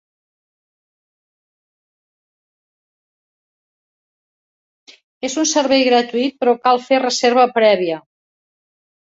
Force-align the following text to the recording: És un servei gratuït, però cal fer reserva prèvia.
És 5.29 5.39
un 5.43 5.51
servei 5.53 5.89
gratuït, 5.91 6.37
però 6.41 6.59
cal 6.65 6.83
fer 6.89 7.01
reserva 7.05 7.49
prèvia. 7.61 8.03